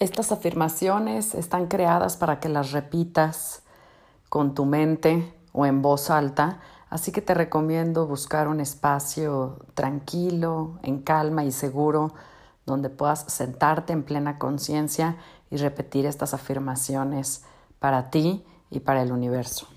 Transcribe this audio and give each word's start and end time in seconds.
Estas 0.00 0.32
afirmaciones 0.32 1.36
están 1.36 1.68
creadas 1.68 2.16
para 2.16 2.40
que 2.40 2.48
las 2.48 2.72
repitas 2.72 3.62
con 4.28 4.54
tu 4.54 4.64
mente 4.64 5.32
o 5.52 5.66
en 5.66 5.82
voz 5.82 6.10
alta, 6.10 6.58
así 6.90 7.12
que 7.12 7.22
te 7.22 7.32
recomiendo 7.32 8.08
buscar 8.08 8.48
un 8.48 8.60
espacio 8.60 9.64
tranquilo, 9.74 10.80
en 10.82 11.00
calma 11.00 11.44
y 11.44 11.52
seguro, 11.52 12.12
donde 12.66 12.90
puedas 12.90 13.20
sentarte 13.28 13.92
en 13.92 14.02
plena 14.02 14.36
conciencia 14.38 15.16
y 15.48 15.58
repetir 15.58 16.06
estas 16.06 16.34
afirmaciones 16.34 17.44
para 17.78 18.10
ti 18.10 18.44
y 18.70 18.80
para 18.80 19.02
el 19.02 19.12
universo. 19.12 19.68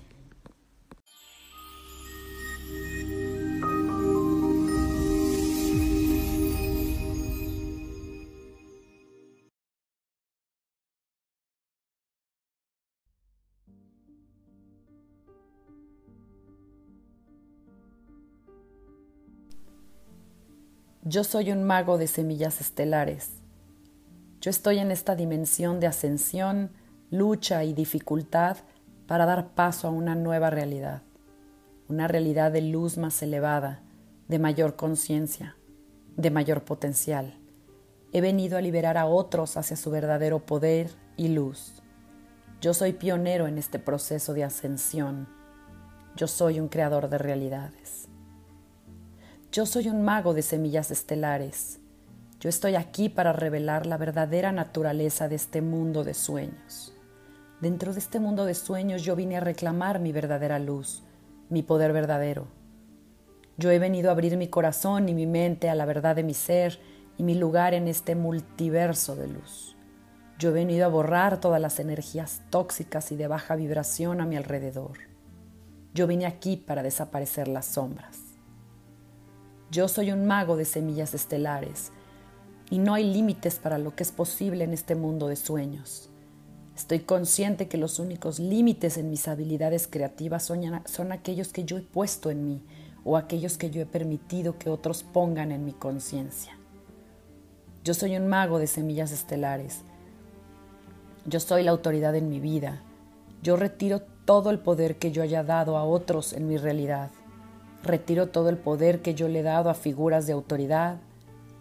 Yo 21.10 21.24
soy 21.24 21.52
un 21.52 21.64
mago 21.64 21.96
de 21.96 22.06
semillas 22.06 22.60
estelares. 22.60 23.30
Yo 24.42 24.50
estoy 24.50 24.78
en 24.78 24.90
esta 24.90 25.16
dimensión 25.16 25.80
de 25.80 25.86
ascensión, 25.86 26.70
lucha 27.10 27.64
y 27.64 27.72
dificultad 27.72 28.58
para 29.06 29.24
dar 29.24 29.54
paso 29.54 29.88
a 29.88 29.90
una 29.90 30.14
nueva 30.14 30.50
realidad, 30.50 31.00
una 31.88 32.08
realidad 32.08 32.52
de 32.52 32.60
luz 32.60 32.98
más 32.98 33.22
elevada, 33.22 33.80
de 34.28 34.38
mayor 34.38 34.76
conciencia, 34.76 35.56
de 36.18 36.30
mayor 36.30 36.64
potencial. 36.64 37.32
He 38.12 38.20
venido 38.20 38.58
a 38.58 38.60
liberar 38.60 38.98
a 38.98 39.06
otros 39.06 39.56
hacia 39.56 39.78
su 39.78 39.90
verdadero 39.90 40.40
poder 40.40 40.90
y 41.16 41.28
luz. 41.28 41.80
Yo 42.60 42.74
soy 42.74 42.92
pionero 42.92 43.46
en 43.46 43.56
este 43.56 43.78
proceso 43.78 44.34
de 44.34 44.44
ascensión. 44.44 45.26
Yo 46.16 46.26
soy 46.26 46.60
un 46.60 46.68
creador 46.68 47.08
de 47.08 47.16
realidades. 47.16 48.07
Yo 49.58 49.66
soy 49.66 49.88
un 49.88 50.02
mago 50.02 50.34
de 50.34 50.42
semillas 50.42 50.92
estelares. 50.92 51.80
Yo 52.38 52.48
estoy 52.48 52.76
aquí 52.76 53.08
para 53.08 53.32
revelar 53.32 53.86
la 53.86 53.96
verdadera 53.96 54.52
naturaleza 54.52 55.26
de 55.26 55.34
este 55.34 55.62
mundo 55.62 56.04
de 56.04 56.14
sueños. 56.14 56.94
Dentro 57.60 57.92
de 57.92 57.98
este 57.98 58.20
mundo 58.20 58.44
de 58.44 58.54
sueños 58.54 59.02
yo 59.02 59.16
vine 59.16 59.36
a 59.36 59.40
reclamar 59.40 59.98
mi 59.98 60.12
verdadera 60.12 60.60
luz, 60.60 61.02
mi 61.48 61.64
poder 61.64 61.92
verdadero. 61.92 62.46
Yo 63.56 63.72
he 63.72 63.80
venido 63.80 64.10
a 64.10 64.12
abrir 64.12 64.36
mi 64.36 64.46
corazón 64.46 65.08
y 65.08 65.14
mi 65.14 65.26
mente 65.26 65.68
a 65.68 65.74
la 65.74 65.86
verdad 65.86 66.14
de 66.14 66.22
mi 66.22 66.34
ser 66.34 66.78
y 67.16 67.24
mi 67.24 67.34
lugar 67.34 67.74
en 67.74 67.88
este 67.88 68.14
multiverso 68.14 69.16
de 69.16 69.26
luz. 69.26 69.74
Yo 70.38 70.50
he 70.50 70.52
venido 70.52 70.84
a 70.84 70.88
borrar 70.88 71.40
todas 71.40 71.60
las 71.60 71.80
energías 71.80 72.42
tóxicas 72.50 73.10
y 73.10 73.16
de 73.16 73.26
baja 73.26 73.56
vibración 73.56 74.20
a 74.20 74.24
mi 74.24 74.36
alrededor. 74.36 74.98
Yo 75.94 76.06
vine 76.06 76.26
aquí 76.26 76.56
para 76.56 76.84
desaparecer 76.84 77.48
las 77.48 77.66
sombras. 77.66 78.27
Yo 79.70 79.86
soy 79.86 80.12
un 80.12 80.26
mago 80.26 80.56
de 80.56 80.64
semillas 80.64 81.12
estelares 81.12 81.92
y 82.70 82.78
no 82.78 82.94
hay 82.94 83.04
límites 83.04 83.56
para 83.56 83.76
lo 83.76 83.94
que 83.94 84.02
es 84.02 84.12
posible 84.12 84.64
en 84.64 84.72
este 84.72 84.94
mundo 84.94 85.28
de 85.28 85.36
sueños. 85.36 86.08
Estoy 86.74 87.00
consciente 87.00 87.68
que 87.68 87.76
los 87.76 87.98
únicos 87.98 88.38
límites 88.38 88.96
en 88.96 89.10
mis 89.10 89.28
habilidades 89.28 89.86
creativas 89.86 90.44
son, 90.44 91.12
aquellos 91.12 91.52
que 91.52 91.64
yo 91.64 91.76
he 91.76 91.82
puesto 91.82 92.30
en 92.30 92.46
mí 92.46 92.62
o 93.04 93.18
aquellos 93.18 93.58
que 93.58 93.68
yo 93.68 93.82
he 93.82 93.86
permitido 93.86 94.58
que 94.58 94.70
otros 94.70 95.02
pongan 95.02 95.52
en 95.52 95.66
mi 95.66 95.72
conciencia. 95.72 96.56
Yo 97.84 97.92
soy 97.92 98.16
un 98.16 98.26
mago 98.26 98.58
de 98.58 98.68
semillas 98.68 99.12
estelares. 99.12 99.82
Yo 101.26 101.40
soy 101.40 101.62
la 101.62 101.72
autoridad 101.72 102.14
en 102.16 102.30
mi 102.30 102.40
vida. 102.40 102.80
Yo 103.42 103.56
retiro 103.56 104.00
todo 104.24 104.48
el 104.50 104.60
poder 104.60 104.96
que 104.96 105.12
yo 105.12 105.22
haya 105.22 105.42
dado 105.42 105.76
a 105.76 105.84
otros 105.84 106.32
en 106.32 106.48
mi 106.48 106.56
realidad. 106.56 107.10
Retiro 107.82 108.28
todo 108.28 108.48
el 108.48 108.58
poder 108.58 109.02
que 109.02 109.14
yo 109.14 109.28
le 109.28 109.40
he 109.40 109.42
dado 109.42 109.70
a 109.70 109.74
figuras 109.74 110.26
de 110.26 110.32
autoridad, 110.32 110.98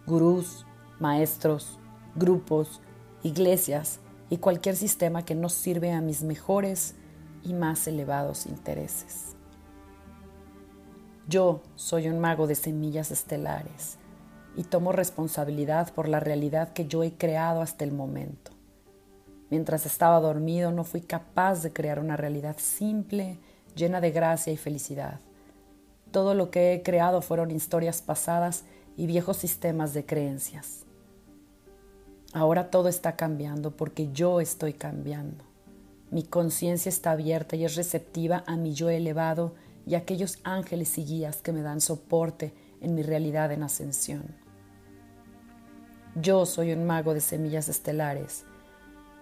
gurús, 0.05 0.66
maestros, 1.00 1.78
grupos, 2.16 2.81
iglesias 3.23 4.00
y 4.29 4.38
cualquier 4.38 4.75
sistema 4.75 5.23
que 5.23 5.35
no 5.35 5.50
sirve 5.50 5.91
a 5.91 6.01
mis 6.01 6.23
mejores 6.23 6.95
y 7.44 7.53
más 7.53 7.88
elevados 7.88 8.45
intereses. 8.45 9.35
Yo 11.28 11.61
soy 11.75 12.07
un 12.07 12.19
mago 12.19 12.47
de 12.47 12.55
semillas 12.55 13.11
estelares 13.11 13.97
y 14.55 14.63
tomo 14.63 14.91
responsabilidad 14.91 15.94
por 15.94 16.07
la 16.07 16.19
realidad 16.19 16.73
que 16.73 16.88
yo 16.88 17.03
he 17.03 17.13
creado 17.13 17.61
hasta 17.61 17.84
el 17.84 17.91
momento. 17.91 18.51
Mientras 19.49 19.85
estaba 19.85 20.19
dormido 20.19 20.72
no 20.72 20.84
fui 20.84 21.01
capaz 21.01 21.61
de 21.63 21.72
crear 21.72 21.99
una 21.99 22.17
realidad 22.17 22.55
simple, 22.57 23.39
llena 23.75 24.01
de 24.01 24.11
gracia 24.11 24.51
y 24.51 24.57
felicidad. 24.57 25.19
Todo 26.12 26.34
lo 26.34 26.51
que 26.51 26.73
he 26.73 26.84
creado 26.84 27.22
fueron 27.22 27.51
historias 27.51 28.01
pasadas 28.01 28.63
y 28.95 29.07
viejos 29.07 29.38
sistemas 29.38 29.94
de 29.94 30.06
creencias. 30.06 30.85
Ahora 32.34 32.69
todo 32.69 32.90
está 32.90 33.16
cambiando 33.16 33.72
porque 33.72 34.12
yo 34.12 34.41
estoy 34.41 34.73
cambiando. 34.73 35.44
Mi 36.12 36.23
conciencia 36.23 36.90
está 36.90 37.12
abierta 37.12 37.56
y 37.56 37.66
es 37.66 37.75
receptiva 37.75 38.44
a 38.47 38.56
mi 38.56 38.73
yo 38.73 38.90
elevado 38.90 39.56
y 39.85 39.96
a 39.96 40.00
aquellos 40.00 40.40
ángeles 40.44 40.97
y 40.97 41.06
guías 41.06 41.41
que 41.41 41.51
me 41.51 41.62
dan 41.62 41.81
soporte 41.81 42.53
en 42.81 42.96
mi 42.96 43.03
realidad 43.03 43.51
en 43.51 43.63
ascensión. 43.63 44.23
Yo 46.16 46.46
soy 46.46 46.73
un 46.73 46.85
mago 46.85 47.13
de 47.13 47.22
semillas 47.22 47.69
estelares. 47.69 48.44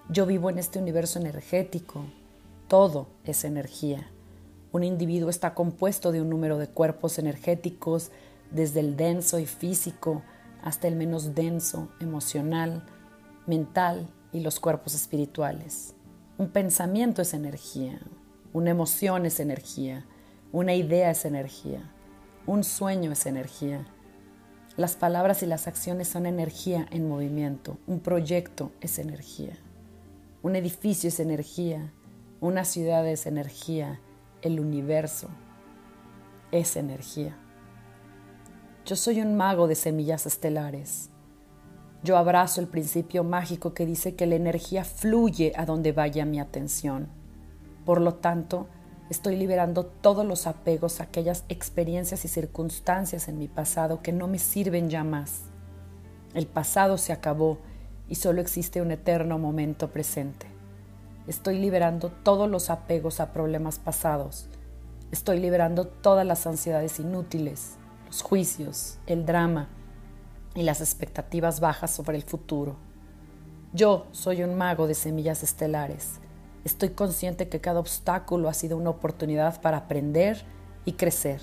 Yo 0.09 0.25
vivo 0.25 0.49
en 0.49 0.59
este 0.59 0.79
universo 0.79 1.19
energético. 1.19 2.05
Todo 2.67 3.07
es 3.25 3.43
energía. 3.43 4.07
Un 4.75 4.83
individuo 4.83 5.29
está 5.29 5.53
compuesto 5.53 6.11
de 6.11 6.21
un 6.21 6.29
número 6.29 6.57
de 6.57 6.67
cuerpos 6.67 7.17
energéticos, 7.17 8.11
desde 8.51 8.81
el 8.81 8.97
denso 8.97 9.39
y 9.39 9.45
físico 9.45 10.21
hasta 10.61 10.89
el 10.89 10.97
menos 10.97 11.33
denso, 11.33 11.87
emocional, 12.01 12.83
mental 13.47 14.09
y 14.33 14.41
los 14.41 14.59
cuerpos 14.59 14.93
espirituales. 14.93 15.93
Un 16.37 16.49
pensamiento 16.49 17.21
es 17.21 17.33
energía, 17.33 18.01
una 18.51 18.71
emoción 18.71 19.25
es 19.25 19.39
energía, 19.39 20.05
una 20.51 20.73
idea 20.73 21.09
es 21.09 21.23
energía, 21.23 21.89
un 22.45 22.65
sueño 22.65 23.13
es 23.13 23.25
energía. 23.27 23.87
Las 24.75 24.97
palabras 24.97 25.41
y 25.41 25.45
las 25.45 25.69
acciones 25.69 26.09
son 26.09 26.25
energía 26.25 26.85
en 26.91 27.07
movimiento, 27.07 27.77
un 27.87 28.01
proyecto 28.01 28.73
es 28.81 28.99
energía, 28.99 29.57
un 30.43 30.57
edificio 30.57 31.07
es 31.07 31.21
energía, 31.21 31.93
una 32.41 32.65
ciudad 32.65 33.07
es 33.07 33.25
energía, 33.25 34.01
el 34.41 34.59
universo 34.59 35.29
es 36.51 36.75
energía. 36.75 37.35
Yo 38.85 38.95
soy 38.95 39.21
un 39.21 39.35
mago 39.35 39.67
de 39.67 39.75
semillas 39.75 40.25
estelares. 40.25 41.09
Yo 42.03 42.17
abrazo 42.17 42.61
el 42.61 42.67
principio 42.67 43.23
mágico 43.23 43.73
que 43.73 43.85
dice 43.85 44.15
que 44.15 44.27
la 44.27 44.35
energía 44.35 44.83
fluye 44.83 45.53
a 45.55 45.65
donde 45.65 45.91
vaya 45.91 46.23
mi 46.23 46.39
atención. 46.39 47.07
Por 47.83 47.99
lo 47.99 48.13
tanto, 48.13 48.67
estoy 49.09 49.37
liberando 49.37 49.85
todos 49.85 50.25
los 50.25 50.45
apegos 50.45 50.99
a 50.99 51.05
aquellas 51.05 51.45
experiencias 51.49 52.25
y 52.25 52.27
circunstancias 52.27 53.27
en 53.27 53.39
mi 53.39 53.47
pasado 53.47 54.01
que 54.03 54.11
no 54.11 54.27
me 54.27 54.37
sirven 54.37 54.89
ya 54.89 55.03
más. 55.03 55.43
El 56.35 56.45
pasado 56.45 56.97
se 56.97 57.11
acabó 57.11 57.57
y 58.07 58.15
solo 58.15 58.41
existe 58.41 58.81
un 58.81 58.91
eterno 58.91 59.39
momento 59.39 59.89
presente. 59.89 60.54
Estoy 61.27 61.57
liberando 61.57 62.11
todos 62.11 62.47
los 62.47 62.69
apegos 62.69 63.19
a 63.19 63.33
problemas 63.33 63.79
pasados. 63.79 64.47
Estoy 65.11 65.39
liberando 65.39 65.87
todas 65.87 66.25
las 66.25 66.45
ansiedades 66.45 66.99
inútiles, 66.99 67.77
los 68.05 68.21
juicios, 68.21 68.99
el 69.07 69.25
drama 69.25 69.67
y 70.53 70.61
las 70.61 70.81
expectativas 70.81 71.59
bajas 71.59 71.89
sobre 71.89 72.17
el 72.17 72.23
futuro. 72.23 72.75
Yo 73.73 74.05
soy 74.11 74.43
un 74.43 74.55
mago 74.55 74.85
de 74.85 74.93
semillas 74.93 75.41
estelares. 75.41 76.19
Estoy 76.63 76.89
consciente 76.89 77.49
que 77.49 77.59
cada 77.59 77.79
obstáculo 77.79 78.47
ha 78.47 78.53
sido 78.53 78.77
una 78.77 78.91
oportunidad 78.91 79.61
para 79.61 79.77
aprender 79.77 80.45
y 80.85 80.93
crecer. 80.93 81.41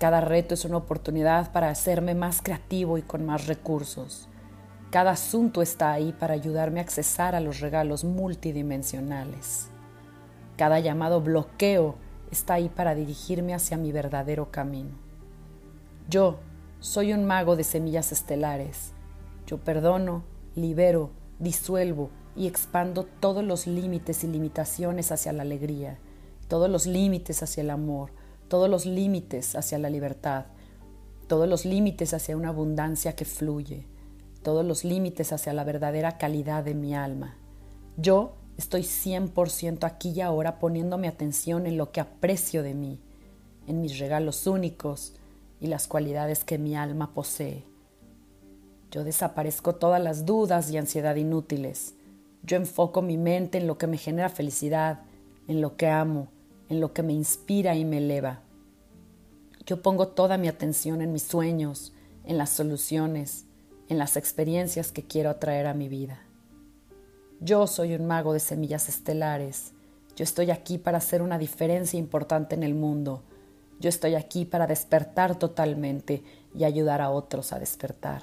Cada 0.00 0.20
reto 0.20 0.54
es 0.54 0.64
una 0.64 0.78
oportunidad 0.78 1.52
para 1.52 1.70
hacerme 1.70 2.16
más 2.16 2.42
creativo 2.42 2.98
y 2.98 3.02
con 3.02 3.24
más 3.24 3.46
recursos. 3.46 4.28
Cada 4.92 5.12
asunto 5.12 5.62
está 5.62 5.90
ahí 5.90 6.12
para 6.12 6.34
ayudarme 6.34 6.78
a 6.78 6.82
accesar 6.82 7.34
a 7.34 7.40
los 7.40 7.60
regalos 7.60 8.04
multidimensionales. 8.04 9.68
Cada 10.58 10.80
llamado 10.80 11.22
bloqueo 11.22 11.94
está 12.30 12.54
ahí 12.54 12.68
para 12.68 12.94
dirigirme 12.94 13.54
hacia 13.54 13.78
mi 13.78 13.90
verdadero 13.90 14.50
camino. 14.50 14.90
Yo 16.10 16.40
soy 16.80 17.14
un 17.14 17.24
mago 17.24 17.56
de 17.56 17.64
semillas 17.64 18.12
estelares. 18.12 18.92
Yo 19.46 19.56
perdono, 19.56 20.24
libero, 20.56 21.08
disuelvo 21.38 22.10
y 22.36 22.46
expando 22.46 23.04
todos 23.04 23.42
los 23.42 23.66
límites 23.66 24.24
y 24.24 24.26
limitaciones 24.26 25.10
hacia 25.10 25.32
la 25.32 25.40
alegría, 25.40 25.96
todos 26.48 26.68
los 26.68 26.84
límites 26.84 27.42
hacia 27.42 27.62
el 27.62 27.70
amor, 27.70 28.10
todos 28.46 28.68
los 28.68 28.84
límites 28.84 29.56
hacia 29.56 29.78
la 29.78 29.88
libertad, 29.88 30.44
todos 31.28 31.48
los 31.48 31.64
límites 31.64 32.12
hacia 32.12 32.36
una 32.36 32.50
abundancia 32.50 33.16
que 33.16 33.24
fluye 33.24 33.90
todos 34.42 34.64
los 34.64 34.84
límites 34.84 35.32
hacia 35.32 35.52
la 35.52 35.64
verdadera 35.64 36.18
calidad 36.18 36.64
de 36.64 36.74
mi 36.74 36.94
alma. 36.94 37.36
Yo 37.96 38.34
estoy 38.56 38.82
100% 38.82 39.84
aquí 39.84 40.10
y 40.10 40.20
ahora 40.20 40.58
poniendo 40.58 40.98
mi 40.98 41.06
atención 41.06 41.66
en 41.66 41.76
lo 41.76 41.92
que 41.92 42.00
aprecio 42.00 42.62
de 42.62 42.74
mí, 42.74 43.00
en 43.66 43.80
mis 43.80 43.98
regalos 43.98 44.46
únicos 44.46 45.14
y 45.60 45.68
las 45.68 45.86
cualidades 45.86 46.44
que 46.44 46.58
mi 46.58 46.76
alma 46.76 47.14
posee. 47.14 47.64
Yo 48.90 49.04
desaparezco 49.04 49.76
todas 49.76 50.02
las 50.02 50.26
dudas 50.26 50.70
y 50.70 50.76
ansiedad 50.76 51.16
inútiles. 51.16 51.94
Yo 52.42 52.56
enfoco 52.56 53.00
mi 53.00 53.16
mente 53.16 53.58
en 53.58 53.66
lo 53.66 53.78
que 53.78 53.86
me 53.86 53.96
genera 53.96 54.28
felicidad, 54.28 55.00
en 55.48 55.60
lo 55.60 55.76
que 55.76 55.86
amo, 55.86 56.28
en 56.68 56.80
lo 56.80 56.92
que 56.92 57.02
me 57.02 57.12
inspira 57.12 57.74
y 57.74 57.84
me 57.84 57.98
eleva. 57.98 58.40
Yo 59.64 59.80
pongo 59.80 60.08
toda 60.08 60.38
mi 60.38 60.48
atención 60.48 61.00
en 61.00 61.12
mis 61.12 61.22
sueños, 61.22 61.92
en 62.24 62.36
las 62.36 62.50
soluciones, 62.50 63.46
en 63.92 63.98
las 63.98 64.16
experiencias 64.16 64.90
que 64.90 65.04
quiero 65.04 65.30
atraer 65.30 65.66
a 65.66 65.74
mi 65.74 65.88
vida. 65.88 66.18
Yo 67.40 67.66
soy 67.66 67.94
un 67.94 68.06
mago 68.06 68.32
de 68.32 68.40
semillas 68.40 68.88
estelares. 68.88 69.72
Yo 70.16 70.24
estoy 70.24 70.50
aquí 70.50 70.78
para 70.78 70.98
hacer 70.98 71.22
una 71.22 71.38
diferencia 71.38 71.98
importante 71.98 72.54
en 72.54 72.62
el 72.62 72.74
mundo. 72.74 73.22
Yo 73.80 73.88
estoy 73.88 74.14
aquí 74.14 74.44
para 74.44 74.66
despertar 74.66 75.38
totalmente 75.38 76.22
y 76.54 76.64
ayudar 76.64 77.00
a 77.00 77.10
otros 77.10 77.52
a 77.52 77.58
despertar. 77.58 78.22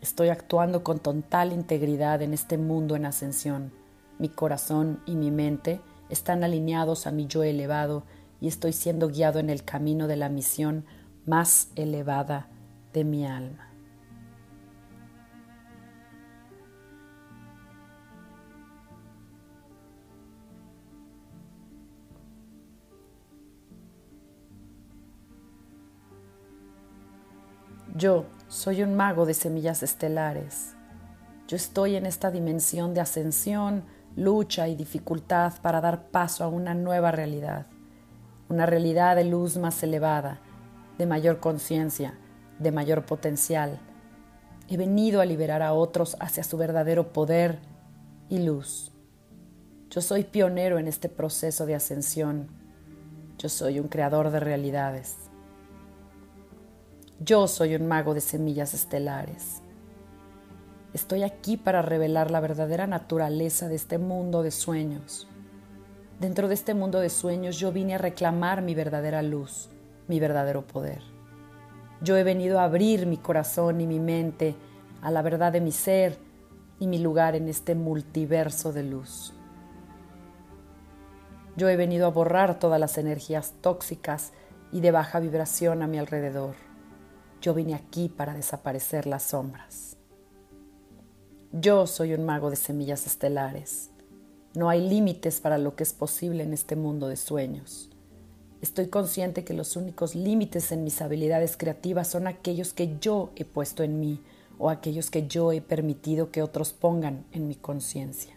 Estoy 0.00 0.30
actuando 0.30 0.82
con 0.82 0.98
total 0.98 1.52
integridad 1.52 2.22
en 2.22 2.32
este 2.32 2.58
mundo 2.58 2.96
en 2.96 3.06
ascensión. 3.06 3.72
Mi 4.18 4.28
corazón 4.28 5.00
y 5.04 5.16
mi 5.16 5.30
mente 5.30 5.80
están 6.08 6.44
alineados 6.44 7.06
a 7.06 7.10
mi 7.12 7.26
yo 7.26 7.42
elevado 7.42 8.04
y 8.40 8.48
estoy 8.48 8.72
siendo 8.72 9.08
guiado 9.08 9.38
en 9.38 9.50
el 9.50 9.64
camino 9.64 10.08
de 10.08 10.16
la 10.16 10.28
misión 10.28 10.84
más 11.26 11.68
elevada 11.76 12.48
de 12.92 13.04
mi 13.04 13.26
alma. 13.26 13.71
Yo 28.02 28.24
soy 28.48 28.82
un 28.82 28.96
mago 28.96 29.26
de 29.26 29.32
semillas 29.32 29.84
estelares. 29.84 30.74
Yo 31.46 31.54
estoy 31.54 31.94
en 31.94 32.04
esta 32.04 32.32
dimensión 32.32 32.94
de 32.94 33.00
ascensión, 33.00 33.84
lucha 34.16 34.66
y 34.66 34.74
dificultad 34.74 35.52
para 35.62 35.80
dar 35.80 36.08
paso 36.08 36.42
a 36.42 36.48
una 36.48 36.74
nueva 36.74 37.12
realidad, 37.12 37.66
una 38.48 38.66
realidad 38.66 39.14
de 39.14 39.22
luz 39.22 39.56
más 39.56 39.80
elevada, 39.84 40.40
de 40.98 41.06
mayor 41.06 41.38
conciencia, 41.38 42.18
de 42.58 42.72
mayor 42.72 43.06
potencial. 43.06 43.78
He 44.66 44.76
venido 44.76 45.20
a 45.20 45.24
liberar 45.24 45.62
a 45.62 45.72
otros 45.72 46.16
hacia 46.18 46.42
su 46.42 46.56
verdadero 46.56 47.12
poder 47.12 47.60
y 48.28 48.40
luz. 48.40 48.90
Yo 49.90 50.00
soy 50.00 50.24
pionero 50.24 50.80
en 50.80 50.88
este 50.88 51.08
proceso 51.08 51.66
de 51.66 51.76
ascensión. 51.76 52.48
Yo 53.38 53.48
soy 53.48 53.78
un 53.78 53.86
creador 53.86 54.32
de 54.32 54.40
realidades. 54.40 55.21
Yo 57.24 57.46
soy 57.46 57.76
un 57.76 57.86
mago 57.86 58.14
de 58.14 58.20
semillas 58.20 58.74
estelares. 58.74 59.60
Estoy 60.92 61.22
aquí 61.22 61.56
para 61.56 61.80
revelar 61.80 62.32
la 62.32 62.40
verdadera 62.40 62.88
naturaleza 62.88 63.68
de 63.68 63.76
este 63.76 63.98
mundo 63.98 64.42
de 64.42 64.50
sueños. 64.50 65.28
Dentro 66.18 66.48
de 66.48 66.54
este 66.54 66.74
mundo 66.74 66.98
de 66.98 67.10
sueños 67.10 67.58
yo 67.58 67.70
vine 67.70 67.94
a 67.94 67.98
reclamar 67.98 68.62
mi 68.62 68.74
verdadera 68.74 69.22
luz, 69.22 69.68
mi 70.08 70.18
verdadero 70.18 70.66
poder. 70.66 71.00
Yo 72.00 72.16
he 72.16 72.24
venido 72.24 72.58
a 72.58 72.64
abrir 72.64 73.06
mi 73.06 73.18
corazón 73.18 73.80
y 73.80 73.86
mi 73.86 74.00
mente 74.00 74.56
a 75.00 75.12
la 75.12 75.22
verdad 75.22 75.52
de 75.52 75.60
mi 75.60 75.70
ser 75.70 76.18
y 76.80 76.88
mi 76.88 76.98
lugar 76.98 77.36
en 77.36 77.46
este 77.46 77.76
multiverso 77.76 78.72
de 78.72 78.82
luz. 78.82 79.32
Yo 81.56 81.68
he 81.68 81.76
venido 81.76 82.06
a 82.06 82.10
borrar 82.10 82.58
todas 82.58 82.80
las 82.80 82.98
energías 82.98 83.52
tóxicas 83.60 84.32
y 84.72 84.80
de 84.80 84.90
baja 84.90 85.20
vibración 85.20 85.82
a 85.82 85.86
mi 85.86 85.98
alrededor. 85.98 86.71
Yo 87.42 87.54
vine 87.54 87.74
aquí 87.74 88.08
para 88.08 88.34
desaparecer 88.34 89.06
las 89.08 89.24
sombras. 89.24 89.96
Yo 91.50 91.88
soy 91.88 92.14
un 92.14 92.24
mago 92.24 92.50
de 92.50 92.56
semillas 92.56 93.04
estelares. 93.04 93.90
No 94.54 94.68
hay 94.68 94.88
límites 94.88 95.40
para 95.40 95.58
lo 95.58 95.74
que 95.74 95.82
es 95.82 95.92
posible 95.92 96.44
en 96.44 96.52
este 96.52 96.76
mundo 96.76 97.08
de 97.08 97.16
sueños. 97.16 97.90
Estoy 98.60 98.86
consciente 98.86 99.42
que 99.42 99.54
los 99.54 99.74
únicos 99.74 100.14
límites 100.14 100.70
en 100.70 100.84
mis 100.84 101.02
habilidades 101.02 101.56
creativas 101.56 102.06
son 102.06 102.28
aquellos 102.28 102.72
que 102.72 102.96
yo 103.00 103.32
he 103.34 103.44
puesto 103.44 103.82
en 103.82 103.98
mí 103.98 104.20
o 104.56 104.70
aquellos 104.70 105.10
que 105.10 105.26
yo 105.26 105.50
he 105.50 105.60
permitido 105.60 106.30
que 106.30 106.44
otros 106.44 106.72
pongan 106.72 107.24
en 107.32 107.48
mi 107.48 107.56
conciencia. 107.56 108.36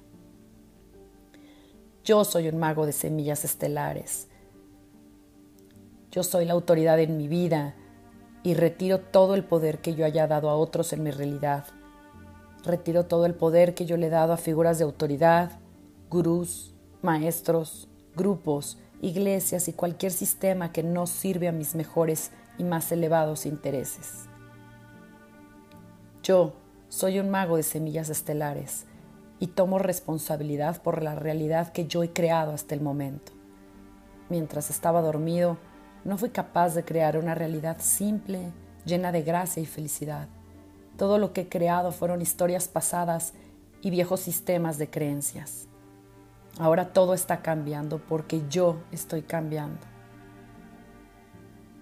Yo 2.04 2.25
soy 2.25 2.48
un 2.48 2.57
mago 2.57 2.88
de 2.88 2.92
semillas 2.92 3.46
estelares. 3.46 4.30
Yo 6.12 6.24
soy 6.24 6.46
la 6.46 6.54
autoridad 6.54 7.00
en 7.00 7.18
mi 7.18 7.28
vida, 7.28 7.75
y 8.45 8.53
retiro 8.53 9.00
todo 9.00 9.33
el 9.33 9.44
poder 9.44 9.80
que 9.80 9.95
yo 9.95 10.06
haya 10.06 10.27
dado 10.27 10.51
a 10.51 10.56
otros 10.56 10.94
en 10.94 11.01
mi 11.01 11.09
realidad. 11.09 11.65
Retiro 12.63 13.07
todo 13.07 13.25
el 13.25 13.33
poder 13.33 13.74
que 13.74 13.88
yo 13.88 13.97
le 13.97 14.06
he 14.06 14.12
dado 14.12 14.33
a 14.33 14.38
figuras 14.38 14.77
de 14.77 14.83
autoridad, 14.83 15.59
gurús, 16.12 16.75
maestros, 17.01 17.89
grupos, 18.15 18.77
iglesias 19.01 19.68
y 19.68 19.74
cualquier 19.74 20.12
sistema 20.12 20.71
que 20.71 20.83
no 20.83 21.07
sirve 21.07 21.47
a 21.47 21.51
mis 21.51 21.74
mejores 21.74 22.30
y 22.59 22.63
más 22.63 22.92
elevados 22.92 23.47
intereses. 23.47 24.30
Yo 26.21 26.53
soy 26.88 27.18
un 27.18 27.31
mago 27.31 27.57
de 27.57 27.63
semillas 27.63 28.09
estelares 28.09 28.86
y 29.39 29.47
tomo 29.47 29.80
responsabilidad 29.80 30.83
por 30.83 31.01
la 31.01 31.15
realidad 31.15 31.71
que 31.71 31.88
yo 31.88 32.03
he 32.03 32.13
creado 32.13 32.51
hasta 32.51 32.75
el 32.75 32.81
momento. 32.81 33.31
Mientras 34.30 34.69
estaba 34.69 35.01
dormido, 35.01 35.57
no 36.06 36.19
fui 36.19 36.30
capaz 36.30 36.75
de 36.75 36.86
crear 36.86 37.18
una 37.18 37.34
realidad 37.34 37.78
simple, 37.80 38.54
llena 38.86 39.12
de 39.12 39.24
gracia 39.24 39.62
y 39.62 39.66
felicidad. 39.66 40.28
Todo 40.98 41.18
lo 41.18 41.34
que 41.34 41.42
he 41.42 41.50
creado 41.50 41.92
fueron 41.92 42.22
historias 42.22 42.68
pasadas 42.68 43.34
y 43.81 43.90
viejos 43.90 44.19
sistemas 44.19 44.78
de 44.78 44.88
creencias. 44.88 45.68
Ahora 46.60 46.94
todo 46.94 47.16
está 47.16 47.42
cambiando 47.42 47.98
porque 47.98 48.44
yo 48.50 48.78
estoy 48.92 49.24
cambiando. 49.24 49.81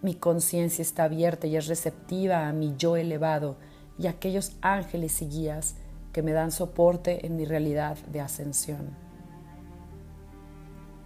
Mi 0.01 0.15
conciencia 0.15 0.81
está 0.81 1.03
abierta 1.03 1.45
y 1.45 1.57
es 1.57 1.67
receptiva 1.67 2.47
a 2.47 2.53
mi 2.53 2.75
yo 2.77 2.95
elevado 2.95 3.57
y 3.99 4.07
a 4.07 4.11
aquellos 4.11 4.53
ángeles 4.61 5.21
y 5.21 5.27
guías 5.27 5.75
que 6.13 6.23
me 6.23 6.31
dan 6.31 6.51
soporte 6.51 7.25
en 7.25 7.35
mi 7.35 7.43
realidad 7.43 7.97
de 8.07 8.21
ascensión. 8.21 8.95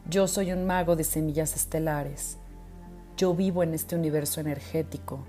Yo 0.07 0.27
soy 0.27 0.51
un 0.51 0.65
mago 0.65 0.95
de 0.95 1.03
semillas 1.03 1.55
estelares 1.55 2.37
yo 3.17 3.33
vivo 3.33 3.63
en 3.63 3.73
este 3.73 3.95
universo 3.95 4.39
energético. 4.39 5.25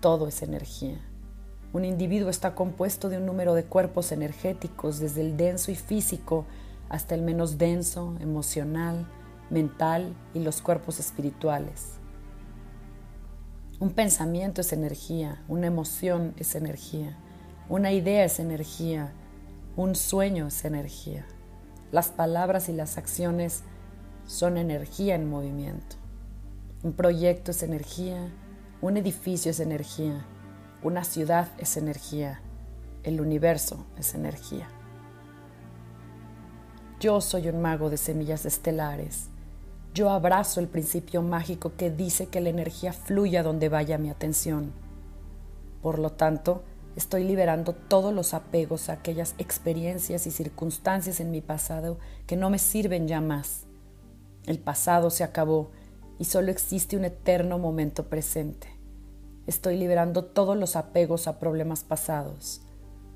Todo 0.00 0.26
es 0.26 0.42
energía. 0.42 1.00
Un 1.72 1.84
individuo 1.84 2.30
está 2.30 2.54
compuesto 2.56 3.08
de 3.08 3.18
un 3.18 3.26
número 3.26 3.54
de 3.54 3.64
cuerpos 3.64 4.10
energéticos, 4.10 4.98
desde 4.98 5.20
el 5.20 5.36
denso 5.36 5.70
y 5.70 5.76
físico 5.76 6.46
hasta 6.88 7.14
el 7.14 7.22
menos 7.22 7.58
denso, 7.58 8.16
emocional, 8.20 9.06
mental 9.50 10.14
y 10.34 10.40
los 10.40 10.60
cuerpos 10.60 10.98
espirituales. 10.98 11.94
Un 13.78 13.90
pensamiento 13.90 14.60
es 14.60 14.72
energía, 14.72 15.42
una 15.46 15.68
emoción 15.68 16.34
es 16.38 16.56
energía, 16.56 17.16
una 17.68 17.92
idea 17.92 18.24
es 18.24 18.40
energía, 18.40 19.12
un 19.76 19.94
sueño 19.94 20.48
es 20.48 20.64
energía. 20.64 21.24
Las 21.92 22.08
palabras 22.08 22.68
y 22.68 22.72
las 22.72 22.98
acciones 22.98 23.62
son 24.26 24.56
energía 24.56 25.14
en 25.14 25.28
movimiento. 25.28 26.03
Un 26.84 26.92
proyecto 26.92 27.50
es 27.50 27.62
energía, 27.62 28.30
un 28.82 28.98
edificio 28.98 29.50
es 29.50 29.58
energía, 29.58 30.26
una 30.82 31.02
ciudad 31.02 31.48
es 31.56 31.78
energía, 31.78 32.42
el 33.04 33.22
universo 33.22 33.86
es 33.98 34.14
energía. 34.14 34.68
Yo 37.00 37.22
soy 37.22 37.48
un 37.48 37.62
mago 37.62 37.88
de 37.88 37.96
semillas 37.96 38.44
estelares. 38.44 39.30
Yo 39.94 40.10
abrazo 40.10 40.60
el 40.60 40.68
principio 40.68 41.22
mágico 41.22 41.72
que 41.74 41.90
dice 41.90 42.26
que 42.26 42.42
la 42.42 42.50
energía 42.50 42.92
fluya 42.92 43.42
donde 43.42 43.70
vaya 43.70 43.96
mi 43.96 44.10
atención. 44.10 44.70
Por 45.80 45.98
lo 45.98 46.10
tanto, 46.10 46.64
estoy 46.96 47.24
liberando 47.24 47.72
todos 47.72 48.12
los 48.12 48.34
apegos 48.34 48.90
a 48.90 48.94
aquellas 48.94 49.34
experiencias 49.38 50.26
y 50.26 50.30
circunstancias 50.30 51.18
en 51.18 51.30
mi 51.30 51.40
pasado 51.40 51.98
que 52.26 52.36
no 52.36 52.50
me 52.50 52.58
sirven 52.58 53.08
ya 53.08 53.22
más. 53.22 53.62
El 54.44 54.58
pasado 54.58 55.08
se 55.08 55.24
acabó 55.24 55.70
y 56.18 56.24
solo 56.24 56.50
existe 56.50 56.96
un 56.96 57.04
eterno 57.04 57.58
momento 57.58 58.08
presente. 58.08 58.68
Estoy 59.46 59.76
liberando 59.76 60.24
todos 60.24 60.56
los 60.56 60.76
apegos 60.76 61.26
a 61.26 61.38
problemas 61.38 61.84
pasados. 61.84 62.62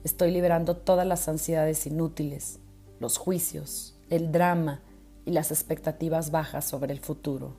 Estoy 0.04 0.30
liberando 0.30 0.76
todas 0.76 1.06
las 1.06 1.28
ansiedades 1.28 1.86
inútiles, 1.86 2.60
los 3.00 3.16
juicios, 3.16 3.96
el 4.10 4.30
drama 4.32 4.82
y 5.24 5.32
las 5.32 5.50
expectativas 5.50 6.30
bajas 6.30 6.64
sobre 6.64 6.92
el 6.92 7.00
futuro. 7.00 7.56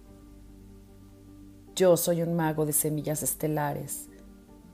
Yo 1.75 1.97
soy 1.97 2.21
un 2.21 2.35
mago 2.35 2.65
de 2.65 2.73
semillas 2.73 3.23
estelares. 3.23 4.09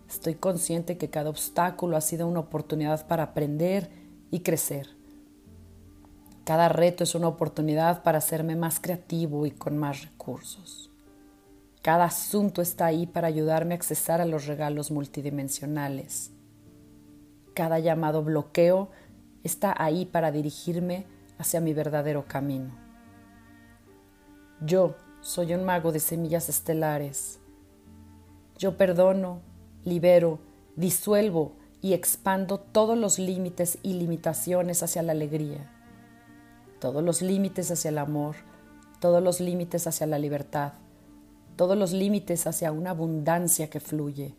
Estoy 0.10 0.36
consciente 0.36 0.98
que 0.98 1.10
cada 1.10 1.30
obstáculo 1.30 1.98
ha 1.98 2.02
sido 2.02 2.28
una 2.28 2.40
oportunidad 2.40 3.08
para 3.08 3.24
aprender 3.24 3.90
y 4.32 4.42
crecer. 4.42 4.90
Cada 6.46 6.70
reto 6.70 7.04
es 7.04 7.16
una 7.16 7.28
oportunidad 7.28 8.04
para 8.04 8.20
hacerme 8.20 8.56
más 8.56 8.80
creativo 8.80 9.46
y 9.48 9.52
con 9.52 9.78
más 9.78 10.04
recursos. 10.04 10.92
Cada 11.82 12.06
asunto 12.06 12.62
está 12.62 12.86
ahí 12.86 13.08
para 13.08 13.28
ayudarme 13.28 13.74
a 13.74 13.78
accesar 13.78 14.22
a 14.22 14.26
los 14.26 14.46
regalos 14.46 14.92
multidimensionales. 14.92 16.32
Cada 17.56 17.80
llamado 17.80 18.24
bloqueo 18.24 18.90
está 19.44 19.74
ahí 19.78 20.06
para 20.06 20.32
dirigirme 20.32 21.06
hacia 21.38 21.62
mi 21.62 21.74
verdadero 21.74 22.26
camino. 22.28 22.76
Yo 24.62 24.96
soy 25.22 25.54
un 25.54 25.64
mago 25.64 25.92
de 25.92 26.00
semillas 26.00 26.48
estelares. 26.48 27.40
Yo 28.58 28.78
perdono, 28.78 29.42
libero, 29.84 30.40
disuelvo 30.76 31.54
y 31.82 31.94
expando 31.94 32.60
todos 32.60 32.98
los 32.98 33.20
límites 33.20 33.80
y 33.84 33.94
limitaciones 33.94 34.82
hacia 34.82 35.04
la 35.04 35.12
alegría, 35.12 35.72
todos 36.86 37.04
los 37.04 37.24
límites 37.24 37.72
hacia 37.72 37.90
el 37.90 37.98
amor, 37.98 38.36
todos 39.00 39.24
los 39.24 39.40
límites 39.40 39.88
hacia 39.88 40.06
la 40.06 40.20
libertad, 40.20 40.74
todos 41.56 41.76
los 41.76 41.94
límites 41.94 42.46
hacia 42.46 42.72
una 42.72 42.92
abundancia 42.92 43.72
que 43.72 43.80
fluye, 43.80 44.36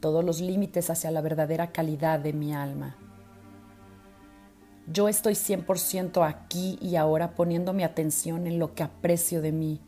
todos 0.00 0.24
los 0.24 0.40
límites 0.40 0.88
hacia 0.88 1.10
la 1.10 1.20
verdadera 1.20 1.72
calidad 1.72 2.18
de 2.18 2.32
mi 2.32 2.54
alma. 2.54 2.96
Yo 4.90 5.10
estoy 5.10 5.34
100% 5.34 6.26
aquí 6.26 6.78
y 6.80 6.96
ahora 6.96 7.34
poniendo 7.34 7.74
mi 7.74 7.82
atención 7.82 8.46
en 8.46 8.58
lo 8.58 8.74
que 8.74 8.82
aprecio 8.82 9.42
de 9.42 9.52
mí, 9.52 9.82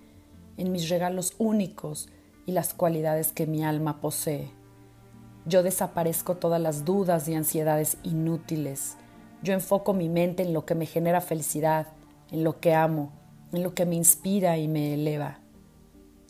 en 0.59 0.71
mis 0.71 0.91
regalos 0.91 1.33
únicos 1.39 2.11
y 2.45 2.53
las 2.53 2.75
cualidades 2.75 3.33
que 3.33 3.47
mi 3.47 3.65
alma 3.65 4.03
posee. 4.03 4.51
Yo 5.47 5.63
desaparezco 5.63 6.35
todas 6.35 6.61
las 6.61 6.85
dudas 6.85 7.27
y 7.29 7.35
ansiedades 7.35 7.97
inútiles. 8.03 8.99
Yo 9.43 9.55
enfoco 9.55 9.95
mi 9.95 10.11
mente 10.11 10.43
en 10.43 10.53
lo 10.53 10.67
que 10.67 10.75
me 10.75 10.85
genera 10.85 11.23
felicidad, 11.23 11.87
en 12.33 12.43
lo 12.43 12.59
que 12.59 12.75
amo, 12.75 13.13
en 13.53 13.63
lo 13.63 13.75
que 13.75 13.87
me 13.87 13.95
inspira 13.95 14.57
y 14.59 14.67
me 14.67 14.95
eleva. 14.95 15.39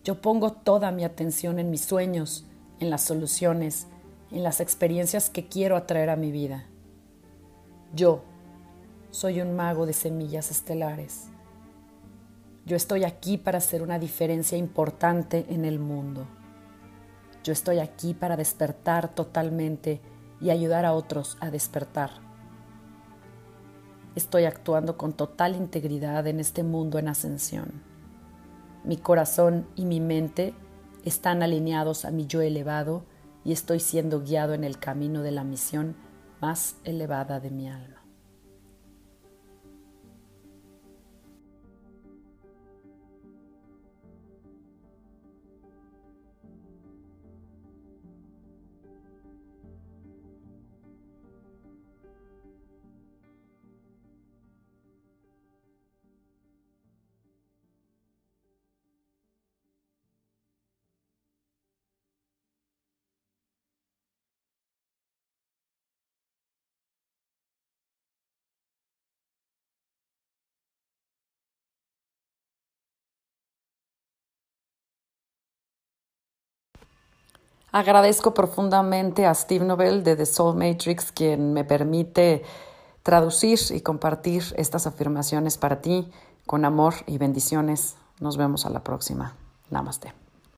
Yo 0.04 0.20
pongo 0.20 0.52
toda 0.52 0.90
mi 0.90 1.04
atención 1.04 1.58
en 1.58 1.70
mis 1.70 1.82
sueños, 1.82 2.44
en 2.80 2.90
las 2.90 3.02
soluciones, 3.02 3.86
en 4.32 4.42
las 4.42 4.60
experiencias 4.60 5.30
que 5.30 5.46
quiero 5.46 5.76
atraer 5.76 6.10
a 6.10 6.16
mi 6.16 6.32
vida. 6.32 6.66
Yo 7.94 8.24
soy 9.10 9.40
un 9.40 9.54
mago 9.54 9.86
de 9.86 9.92
semillas 9.92 10.50
estelares. 10.50 11.28
Yo 12.66 12.76
estoy 12.76 13.04
aquí 13.04 13.38
para 13.38 13.58
hacer 13.58 13.82
una 13.82 13.98
diferencia 13.98 14.58
importante 14.58 15.46
en 15.48 15.64
el 15.64 15.78
mundo. 15.78 16.26
Yo 17.44 17.52
estoy 17.52 17.78
aquí 17.78 18.14
para 18.14 18.36
despertar 18.36 19.14
totalmente 19.14 20.00
y 20.40 20.50
ayudar 20.50 20.84
a 20.84 20.94
otros 20.94 21.36
a 21.40 21.50
despertar. 21.50 22.31
Estoy 24.14 24.44
actuando 24.44 24.98
con 24.98 25.14
total 25.14 25.56
integridad 25.56 26.26
en 26.26 26.38
este 26.38 26.62
mundo 26.62 26.98
en 26.98 27.08
ascensión. 27.08 27.82
Mi 28.84 28.98
corazón 28.98 29.66
y 29.74 29.86
mi 29.86 30.00
mente 30.00 30.54
están 31.04 31.42
alineados 31.42 32.04
a 32.04 32.10
mi 32.10 32.26
yo 32.26 32.42
elevado 32.42 33.04
y 33.44 33.52
estoy 33.52 33.80
siendo 33.80 34.20
guiado 34.20 34.52
en 34.52 34.64
el 34.64 34.78
camino 34.78 35.22
de 35.22 35.32
la 35.32 35.44
misión 35.44 35.96
más 36.40 36.76
elevada 36.84 37.40
de 37.40 37.50
mi 37.50 37.68
alma. 37.68 38.01
Agradezco 77.72 78.34
profundamente 78.34 79.24
a 79.24 79.34
Steve 79.34 79.64
Nobel 79.64 80.04
de 80.04 80.14
The 80.14 80.26
Soul 80.26 80.56
Matrix, 80.56 81.10
quien 81.10 81.54
me 81.54 81.64
permite 81.64 82.42
traducir 83.02 83.58
y 83.70 83.80
compartir 83.80 84.44
estas 84.58 84.86
afirmaciones 84.86 85.56
para 85.56 85.80
ti 85.80 86.10
con 86.46 86.66
amor 86.66 86.94
y 87.06 87.16
bendiciones. 87.16 87.96
Nos 88.20 88.36
vemos 88.36 88.66
a 88.66 88.70
la 88.70 88.84
próxima. 88.84 89.36
Namaste. 89.70 90.21